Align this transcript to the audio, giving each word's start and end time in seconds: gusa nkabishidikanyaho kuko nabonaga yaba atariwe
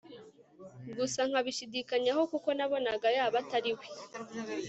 gusa 0.97 1.19
nkabishidikanyaho 1.29 2.21
kuko 2.31 2.49
nabonaga 2.57 3.07
yaba 3.17 3.37
atariwe 3.43 3.85